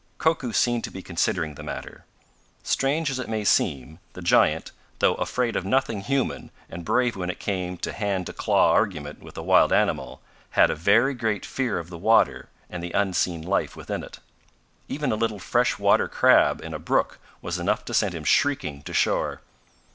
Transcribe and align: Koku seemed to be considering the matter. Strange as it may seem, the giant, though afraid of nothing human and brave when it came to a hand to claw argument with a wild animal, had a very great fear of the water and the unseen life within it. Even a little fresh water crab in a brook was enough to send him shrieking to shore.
Koku 0.17 0.51
seemed 0.51 0.83
to 0.85 0.89
be 0.89 1.03
considering 1.03 1.53
the 1.53 1.61
matter. 1.61 2.05
Strange 2.63 3.11
as 3.11 3.19
it 3.19 3.29
may 3.29 3.43
seem, 3.43 3.99
the 4.13 4.23
giant, 4.23 4.71
though 4.97 5.13
afraid 5.13 5.55
of 5.55 5.63
nothing 5.63 6.01
human 6.01 6.49
and 6.71 6.83
brave 6.83 7.15
when 7.15 7.29
it 7.29 7.37
came 7.39 7.77
to 7.77 7.91
a 7.91 7.93
hand 7.93 8.25
to 8.25 8.33
claw 8.33 8.71
argument 8.71 9.21
with 9.21 9.37
a 9.37 9.43
wild 9.43 9.71
animal, 9.71 10.19
had 10.57 10.71
a 10.71 10.75
very 10.75 11.13
great 11.13 11.45
fear 11.45 11.77
of 11.77 11.91
the 11.91 11.99
water 11.99 12.49
and 12.67 12.81
the 12.81 12.93
unseen 12.93 13.43
life 13.43 13.75
within 13.75 14.03
it. 14.03 14.17
Even 14.87 15.11
a 15.11 15.15
little 15.15 15.37
fresh 15.37 15.77
water 15.77 16.07
crab 16.07 16.61
in 16.63 16.73
a 16.73 16.79
brook 16.79 17.19
was 17.43 17.59
enough 17.59 17.85
to 17.85 17.93
send 17.93 18.15
him 18.15 18.23
shrieking 18.23 18.81
to 18.81 18.93
shore. 18.95 19.41